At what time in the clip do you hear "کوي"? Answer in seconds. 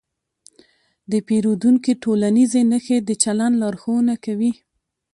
4.25-4.51